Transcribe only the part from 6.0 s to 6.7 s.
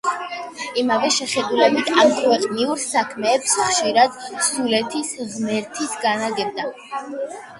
განაგებდა.